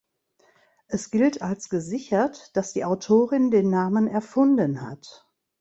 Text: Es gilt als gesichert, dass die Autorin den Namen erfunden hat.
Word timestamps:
Es 0.87 1.11
gilt 1.11 1.43
als 1.43 1.69
gesichert, 1.69 2.57
dass 2.57 2.73
die 2.73 2.85
Autorin 2.85 3.51
den 3.51 3.69
Namen 3.69 4.07
erfunden 4.07 4.81
hat. 4.81 5.29